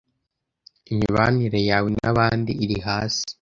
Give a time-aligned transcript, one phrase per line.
[0.91, 3.23] Imibanire yawe nabandi iri hasi